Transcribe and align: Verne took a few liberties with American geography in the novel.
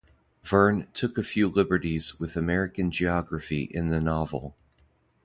Verne 0.41 0.87
took 0.95 1.15
a 1.19 1.23
few 1.23 1.47
liberties 1.47 2.19
with 2.19 2.35
American 2.35 2.89
geography 2.89 3.65
in 3.69 3.89
the 3.89 4.01
novel. 4.01 4.55